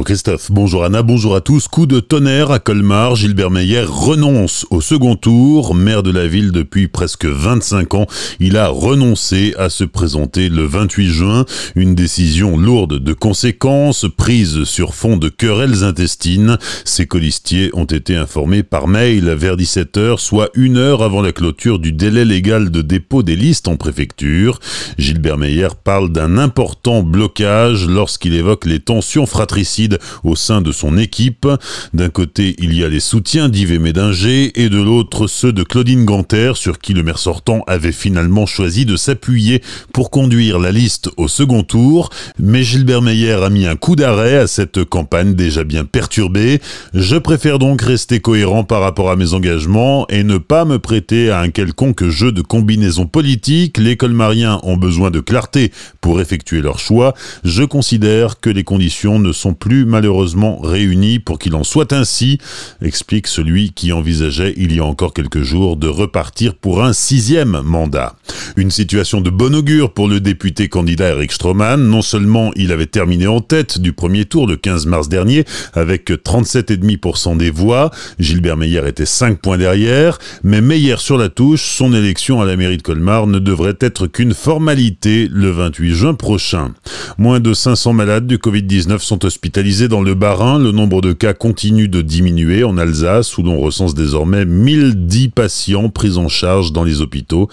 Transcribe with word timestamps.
Bonjour 0.00 0.14
Christophe, 0.14 0.50
bonjour 0.50 0.84
Anna, 0.84 1.02
bonjour 1.02 1.36
à 1.36 1.42
tous. 1.42 1.68
Coup 1.68 1.84
de 1.84 2.00
tonnerre 2.00 2.50
à 2.50 2.58
Colmar, 2.58 3.16
Gilbert 3.16 3.50
Meyer 3.50 3.84
renonce 3.86 4.64
au 4.70 4.80
second 4.80 5.14
tour. 5.14 5.74
Maire 5.74 6.02
de 6.02 6.10
la 6.10 6.26
ville 6.26 6.52
depuis 6.52 6.88
presque 6.88 7.26
25 7.26 7.92
ans, 7.92 8.06
il 8.38 8.56
a 8.56 8.68
renoncé 8.68 9.54
à 9.58 9.68
se 9.68 9.84
présenter 9.84 10.48
le 10.48 10.64
28 10.64 11.06
juin. 11.06 11.44
Une 11.76 11.94
décision 11.94 12.56
lourde 12.56 12.98
de 12.98 13.12
conséquences, 13.12 14.06
prise 14.16 14.64
sur 14.64 14.94
fond 14.94 15.18
de 15.18 15.28
querelles 15.28 15.84
intestines. 15.84 16.56
Ses 16.86 17.06
colistiers 17.06 17.68
ont 17.74 17.84
été 17.84 18.16
informés 18.16 18.62
par 18.62 18.88
mail 18.88 19.28
vers 19.28 19.58
17h, 19.58 20.16
soit 20.16 20.48
une 20.54 20.78
heure 20.78 21.02
avant 21.02 21.20
la 21.20 21.32
clôture 21.32 21.78
du 21.78 21.92
délai 21.92 22.24
légal 22.24 22.70
de 22.70 22.80
dépôt 22.80 23.22
des 23.22 23.36
listes 23.36 23.68
en 23.68 23.76
préfecture. 23.76 24.60
Gilbert 24.96 25.36
Meyer 25.36 25.68
parle 25.84 26.10
d'un 26.10 26.38
important 26.38 27.02
blocage 27.02 27.86
lorsqu'il 27.86 28.32
évoque 28.32 28.64
les 28.64 28.80
tensions 28.80 29.26
fratricides 29.26 29.89
au 30.24 30.36
sein 30.36 30.60
de 30.60 30.72
son 30.72 30.98
équipe. 30.98 31.46
D'un 31.94 32.08
côté, 32.08 32.54
il 32.58 32.74
y 32.74 32.84
a 32.84 32.88
les 32.88 33.00
soutiens 33.00 33.48
d'Yves 33.48 33.80
Médinger 33.80 34.52
et 34.60 34.68
de 34.68 34.80
l'autre 34.80 35.26
ceux 35.26 35.52
de 35.52 35.62
Claudine 35.62 36.04
Ganter 36.04 36.52
sur 36.54 36.78
qui 36.78 36.94
le 36.94 37.02
maire 37.02 37.18
sortant 37.18 37.62
avait 37.66 37.92
finalement 37.92 38.46
choisi 38.46 38.84
de 38.84 38.96
s'appuyer 38.96 39.62
pour 39.92 40.10
conduire 40.10 40.58
la 40.58 40.72
liste 40.72 41.10
au 41.16 41.28
second 41.28 41.62
tour. 41.62 42.10
Mais 42.38 42.62
Gilbert 42.62 43.02
Meyer 43.02 43.32
a 43.42 43.50
mis 43.50 43.66
un 43.66 43.76
coup 43.76 43.96
d'arrêt 43.96 44.36
à 44.36 44.46
cette 44.46 44.84
campagne 44.84 45.34
déjà 45.34 45.64
bien 45.64 45.84
perturbée. 45.84 46.60
Je 46.94 47.16
préfère 47.16 47.58
donc 47.58 47.82
rester 47.82 48.20
cohérent 48.20 48.64
par 48.64 48.80
rapport 48.80 49.10
à 49.10 49.16
mes 49.16 49.34
engagements 49.34 50.06
et 50.08 50.24
ne 50.24 50.38
pas 50.38 50.64
me 50.64 50.78
prêter 50.78 51.30
à 51.30 51.40
un 51.40 51.50
quelconque 51.50 52.08
jeu 52.08 52.32
de 52.32 52.42
combinaison 52.42 53.06
politique. 53.06 53.78
Les 53.78 53.96
colmariens 53.96 54.60
ont 54.62 54.76
besoin 54.76 55.10
de 55.10 55.20
clarté 55.20 55.72
pour 56.00 56.20
effectuer 56.20 56.60
leur 56.60 56.78
choix. 56.78 57.14
Je 57.44 57.62
considère 57.62 58.40
que 58.40 58.50
les 58.50 58.64
conditions 58.64 59.18
ne 59.18 59.32
sont 59.32 59.54
plus 59.54 59.69
malheureusement 59.72 60.58
réunies 60.60 61.18
pour 61.18 61.38
qu'il 61.38 61.54
en 61.54 61.64
soit 61.64 61.92
ainsi, 61.92 62.38
explique 62.82 63.26
celui 63.26 63.72
qui 63.72 63.92
envisageait 63.92 64.54
il 64.56 64.74
y 64.74 64.80
a 64.80 64.84
encore 64.84 65.14
quelques 65.14 65.42
jours 65.42 65.76
de 65.76 65.88
repartir 65.88 66.54
pour 66.54 66.82
un 66.82 66.92
sixième 66.92 67.60
mandat. 67.62 68.16
Une 68.56 68.70
situation 68.70 69.20
de 69.20 69.30
bon 69.30 69.54
augure 69.54 69.92
pour 69.92 70.08
le 70.08 70.20
député 70.20 70.68
candidat 70.68 71.10
Eric 71.10 71.32
Stroman. 71.32 71.76
Non 71.76 72.02
seulement 72.02 72.50
il 72.56 72.72
avait 72.72 72.86
terminé 72.86 73.26
en 73.26 73.40
tête 73.40 73.78
du 73.78 73.92
premier 73.92 74.24
tour 74.24 74.46
le 74.46 74.56
15 74.56 74.86
mars 74.86 75.08
dernier 75.08 75.44
avec 75.72 76.10
37,5% 76.10 77.36
des 77.36 77.50
voix, 77.50 77.90
Gilbert 78.18 78.56
Meyer 78.56 78.82
était 78.86 79.06
5 79.06 79.40
points 79.40 79.58
derrière, 79.58 80.18
mais 80.42 80.60
Meyer 80.60 80.96
sur 80.98 81.16
la 81.16 81.28
touche, 81.28 81.76
son 81.76 81.94
élection 81.94 82.40
à 82.40 82.44
la 82.44 82.56
mairie 82.56 82.76
de 82.76 82.82
Colmar 82.82 83.26
ne 83.26 83.38
devrait 83.38 83.76
être 83.80 84.06
qu'une 84.06 84.34
formalité 84.34 85.28
le 85.30 85.50
28 85.50 85.94
juin 85.94 86.14
prochain. 86.14 86.72
Moins 87.18 87.40
de 87.40 87.54
500 87.54 87.92
malades 87.92 88.26
du 88.26 88.38
Covid-19 88.38 88.98
sont 88.98 89.24
hospitalisés 89.24 89.59
dans 89.60 90.00
le 90.00 90.14
Bas-Rhin. 90.14 90.58
Le 90.58 90.72
nombre 90.72 91.02
de 91.02 91.12
cas 91.12 91.34
continue 91.34 91.86
de 91.86 92.00
diminuer 92.00 92.64
en 92.64 92.78
Alsace, 92.78 93.36
où 93.36 93.42
l'on 93.42 93.60
recense 93.60 93.94
désormais 93.94 94.46
1010 94.46 95.28
patients 95.28 95.90
pris 95.90 96.16
en 96.16 96.28
charge 96.28 96.72
dans 96.72 96.82
les 96.82 97.02
hôpitaux. 97.02 97.48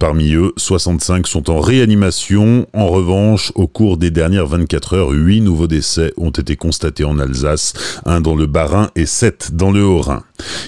Parmi 0.00 0.32
eux, 0.34 0.52
65 0.56 1.28
sont 1.28 1.50
en 1.50 1.60
réanimation. 1.60 2.66
En 2.72 2.88
revanche, 2.88 3.52
au 3.54 3.68
cours 3.68 3.96
des 3.96 4.10
dernières 4.10 4.46
24 4.46 4.94
heures, 4.94 5.10
8 5.10 5.40
nouveaux 5.42 5.68
décès 5.68 6.12
ont 6.16 6.30
été 6.30 6.56
constatés 6.56 7.04
en 7.04 7.20
Alsace, 7.20 7.74
un 8.06 8.20
dans 8.20 8.34
le 8.34 8.46
Bas-Rhin 8.46 8.90
et 8.96 9.06
7 9.06 9.50
dans 9.54 9.70
le 9.70 9.84
Haut-Rhin. 9.84 10.24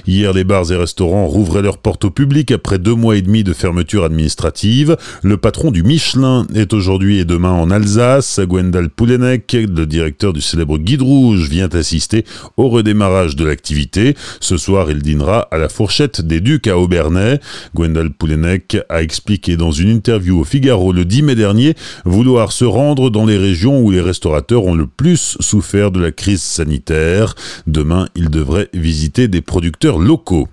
Hier, 0.06 0.32
les 0.32 0.44
bars 0.44 0.70
et 0.70 0.76
restaurants 0.76 1.26
rouvraient 1.26 1.62
leurs 1.62 1.78
portes 1.78 2.04
au 2.04 2.10
public 2.10 2.52
après 2.52 2.78
deux 2.78 2.94
mois 2.94 3.16
et 3.16 3.22
demi 3.22 3.42
de 3.42 3.52
fermeture 3.52 4.04
administrative. 4.04 4.96
Le 5.24 5.36
patron 5.38 5.72
du 5.72 5.82
Michelin 5.82 6.46
est 6.54 6.72
aujourd'hui 6.72 7.18
et 7.18 7.24
demain 7.24 7.50
en 7.50 7.70
Alsace. 7.72 8.38
Gwendal 8.40 8.90
Poulenek, 8.90 9.52
le 9.52 9.86
directeur 9.86 10.32
du 10.32 10.40
célèbre 10.40 10.78
Guide 10.84 11.02
Rouge, 11.02 11.48
vient 11.48 11.68
assister 11.70 12.24
au 12.58 12.68
redémarrage 12.68 13.36
de 13.36 13.44
l'activité. 13.44 14.14
Ce 14.40 14.58
soir, 14.58 14.90
il 14.90 15.00
dînera 15.00 15.48
à 15.50 15.56
la 15.56 15.70
fourchette 15.70 16.20
des 16.20 16.40
Ducs 16.40 16.66
à 16.66 16.78
Aubernais. 16.78 17.40
Gwendal 17.74 18.10
Poulenek 18.10 18.76
a 18.90 19.02
expliqué 19.02 19.56
dans 19.56 19.72
une 19.72 19.88
interview 19.88 20.38
au 20.38 20.44
Figaro 20.44 20.92
le 20.92 21.04
10 21.04 21.22
mai 21.22 21.34
dernier 21.34 21.74
vouloir 22.04 22.52
se 22.52 22.64
rendre 22.66 23.10
dans 23.10 23.24
les 23.24 23.38
régions 23.38 23.80
où 23.80 23.90
les 23.90 24.00
restaurateurs 24.00 24.64
ont 24.64 24.74
le 24.74 24.86
plus 24.86 25.38
souffert 25.40 25.90
de 25.90 26.00
la 26.00 26.12
crise 26.12 26.42
sanitaire. 26.42 27.34
Demain, 27.66 28.06
il 28.14 28.28
devrait 28.28 28.68
visiter 28.74 29.26
des 29.26 29.40
producteurs 29.40 29.98
locaux. 29.98 30.48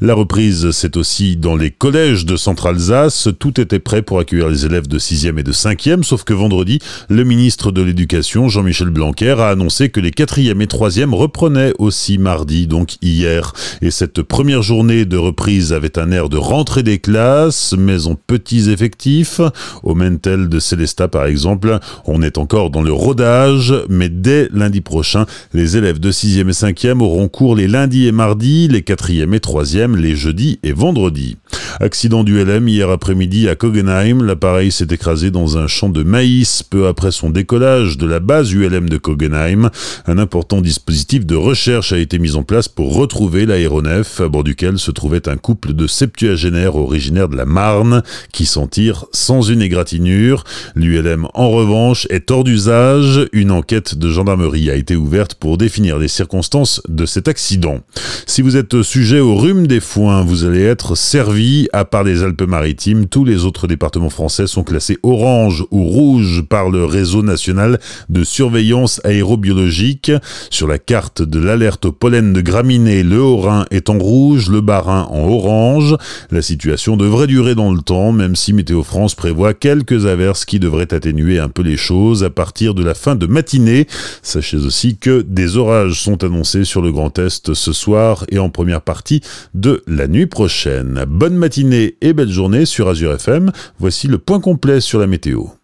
La 0.00 0.14
reprise, 0.14 0.70
c'est 0.72 0.96
aussi 0.96 1.36
dans 1.36 1.56
les 1.56 1.70
collèges 1.70 2.26
de 2.26 2.36
Centre-Alsace. 2.36 3.28
Tout 3.38 3.60
était 3.60 3.78
prêt 3.78 4.02
pour 4.02 4.18
accueillir 4.18 4.48
les 4.48 4.66
élèves 4.66 4.88
de 4.88 4.98
6e 4.98 5.38
et 5.38 5.42
de 5.42 5.52
5e, 5.52 6.02
sauf 6.02 6.24
que 6.24 6.34
vendredi, 6.34 6.78
le 7.08 7.24
ministre 7.24 7.70
de 7.70 7.80
l'Éducation, 7.80 8.48
Jean-Michel 8.48 8.90
Blanquer, 8.90 9.36
a 9.38 9.48
annoncé 9.48 9.88
que 9.88 10.00
les 10.00 10.10
4e 10.10 10.60
et 10.60 10.66
3e 10.66 11.14
reprenaient 11.14 11.72
aussi 11.78 12.18
mardi, 12.18 12.66
donc 12.66 12.96
hier. 13.02 13.52
Et 13.82 13.90
cette 13.90 14.22
première 14.22 14.62
journée 14.62 15.04
de 15.04 15.16
reprise 15.16 15.72
avait 15.72 15.98
un 15.98 16.10
air 16.10 16.28
de 16.28 16.36
rentrée 16.36 16.82
des 16.82 16.98
classes, 16.98 17.74
mais 17.78 18.06
en 18.06 18.14
petits 18.14 18.70
effectifs. 18.70 19.40
Au 19.82 19.94
Mentel 19.94 20.48
de 20.48 20.58
Célestat, 20.58 21.08
par 21.08 21.26
exemple, 21.26 21.78
on 22.04 22.20
est 22.20 22.36
encore 22.36 22.70
dans 22.70 22.82
le 22.82 22.92
rodage, 22.92 23.72
mais 23.88 24.08
dès 24.08 24.48
lundi 24.52 24.80
prochain, 24.80 25.24
les 25.52 25.76
élèves 25.76 26.00
de 26.00 26.10
6e 26.12 26.48
et 26.48 26.52
5e 26.52 27.00
auront 27.00 27.28
cours 27.28 27.56
les 27.56 27.68
lundis 27.68 28.06
et 28.06 28.12
mardis, 28.12 28.68
les 28.68 28.82
4e 28.82 29.32
et 29.34 29.40
3 29.40 29.53
troisième 29.54 29.94
les 29.94 30.16
jeudis 30.16 30.58
et 30.64 30.72
vendredis. 30.72 31.36
Accident 31.80 32.22
du 32.22 32.42
LM 32.42 32.68
hier 32.68 32.88
après-midi 32.88 33.48
à 33.48 33.56
Kogenheim. 33.56 34.24
L'appareil 34.24 34.70
s'est 34.70 34.86
écrasé 34.90 35.32
dans 35.32 35.58
un 35.58 35.66
champ 35.66 35.88
de 35.88 36.04
maïs 36.04 36.62
peu 36.62 36.86
après 36.86 37.10
son 37.10 37.30
décollage 37.30 37.98
de 37.98 38.06
la 38.06 38.20
base 38.20 38.52
ULM 38.52 38.88
de 38.88 38.96
Kogenheim. 38.96 39.70
Un 40.06 40.18
important 40.18 40.60
dispositif 40.60 41.26
de 41.26 41.34
recherche 41.34 41.92
a 41.92 41.98
été 41.98 42.20
mis 42.20 42.36
en 42.36 42.44
place 42.44 42.68
pour 42.68 42.94
retrouver 42.94 43.44
l'aéronef 43.44 44.20
à 44.20 44.28
bord 44.28 44.44
duquel 44.44 44.78
se 44.78 44.92
trouvait 44.92 45.28
un 45.28 45.36
couple 45.36 45.72
de 45.72 45.88
septuagénaires 45.88 46.76
originaires 46.76 47.28
de 47.28 47.36
la 47.36 47.44
Marne 47.44 48.02
qui 48.32 48.46
s'en 48.46 48.68
tirent 48.68 49.06
sans 49.12 49.42
une 49.42 49.62
égratignure. 49.62 50.44
L'ULM 50.76 51.26
en 51.34 51.50
revanche 51.50 52.06
est 52.10 52.30
hors 52.30 52.44
d'usage. 52.44 53.26
Une 53.32 53.50
enquête 53.50 53.96
de 53.96 54.10
gendarmerie 54.10 54.70
a 54.70 54.76
été 54.76 54.94
ouverte 54.94 55.34
pour 55.34 55.58
définir 55.58 55.98
les 55.98 56.08
circonstances 56.08 56.80
de 56.88 57.04
cet 57.04 57.26
accident. 57.26 57.80
Si 58.26 58.42
vous 58.42 58.56
êtes 58.56 58.82
sujet 58.82 59.20
au 59.20 59.34
rhume 59.34 59.66
des 59.66 59.80
foins, 59.80 60.22
vous 60.22 60.44
allez 60.44 60.62
être 60.62 60.94
servi, 60.94 61.63
à 61.72 61.84
part 61.84 62.04
les 62.04 62.22
Alpes-Maritimes, 62.22 63.06
tous 63.06 63.24
les 63.24 63.44
autres 63.44 63.66
départements 63.66 64.10
français 64.10 64.46
sont 64.46 64.64
classés 64.64 64.98
orange 65.02 65.64
ou 65.70 65.84
rouge 65.84 66.42
par 66.48 66.70
le 66.70 66.84
réseau 66.84 67.22
national 67.22 67.78
de 68.08 68.24
surveillance 68.24 69.00
aérobiologique. 69.04 70.12
Sur 70.50 70.66
la 70.66 70.78
carte 70.78 71.22
de 71.22 71.38
l'alerte 71.38 71.84
au 71.84 71.92
pollen 71.92 72.32
de 72.32 72.40
graminées, 72.40 73.02
le 73.02 73.20
Haut-Rhin 73.20 73.66
est 73.70 73.90
en 73.90 73.98
rouge, 73.98 74.48
le 74.50 74.60
Bas-Rhin 74.60 75.06
en 75.10 75.28
orange. 75.28 75.96
La 76.30 76.42
situation 76.42 76.96
devrait 76.96 77.26
durer 77.26 77.54
dans 77.54 77.72
le 77.72 77.80
temps, 77.80 78.12
même 78.12 78.36
si 78.36 78.52
Météo 78.52 78.82
France 78.82 79.14
prévoit 79.14 79.54
quelques 79.54 80.06
averses 80.06 80.44
qui 80.44 80.58
devraient 80.58 80.92
atténuer 80.92 81.38
un 81.38 81.48
peu 81.48 81.62
les 81.62 81.76
choses 81.76 82.24
à 82.24 82.30
partir 82.30 82.74
de 82.74 82.82
la 82.82 82.94
fin 82.94 83.14
de 83.14 83.26
matinée. 83.26 83.86
Sachez 84.22 84.58
aussi 84.58 84.96
que 84.96 85.22
des 85.22 85.56
orages 85.56 86.00
sont 86.00 86.24
annoncés 86.24 86.64
sur 86.64 86.82
le 86.82 86.92
Grand 86.92 87.18
Est 87.18 87.54
ce 87.54 87.72
soir 87.72 88.24
et 88.30 88.38
en 88.38 88.50
première 88.50 88.82
partie 88.82 89.20
de 89.54 89.82
la 89.86 90.08
nuit 90.08 90.26
prochaine. 90.26 91.04
Bonne 91.08 91.36
matinée 91.54 91.96
et 92.00 92.12
belle 92.12 92.30
journée 92.30 92.66
sur 92.66 92.88
Azure 92.88 93.12
FM. 93.12 93.52
Voici 93.78 94.08
le 94.08 94.18
point 94.18 94.40
complet 94.40 94.80
sur 94.80 94.98
la 94.98 95.06
météo. 95.06 95.54